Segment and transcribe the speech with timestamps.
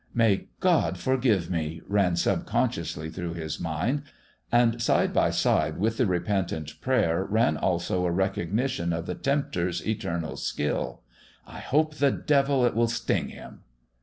[0.15, 4.01] "May God forgive me!" ran subconsciously through his mind.
[4.51, 9.79] And side by side with the repentant prayer ran also a recognition of the tempter's
[9.85, 11.01] eternal skill:
[11.45, 13.59] "I hope the devil it will sting him!"